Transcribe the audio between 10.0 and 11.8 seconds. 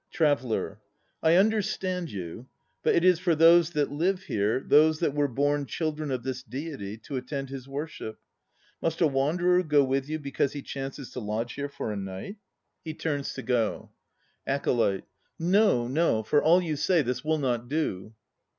you because he chances to lodge here